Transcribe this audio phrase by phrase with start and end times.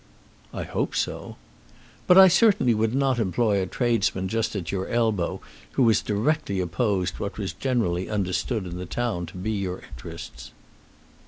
[0.51, 1.37] "I hope so."
[2.07, 5.41] "But I certainly would not employ a tradesman just at your elbow
[5.73, 10.53] who has directly opposed what was generally understood in the town to be your interests."